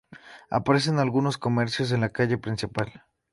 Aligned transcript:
Aparecen 0.49 0.97
algunos 0.97 1.37
comercios 1.37 1.91
en 1.91 2.01
la 2.01 2.09
calle 2.09 2.39
principal. 2.39 3.03